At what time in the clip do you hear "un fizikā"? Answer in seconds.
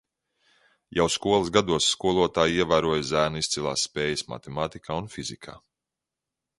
5.05-5.61